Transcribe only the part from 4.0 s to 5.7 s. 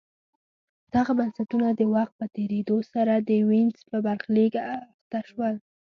برخلیک اخته شول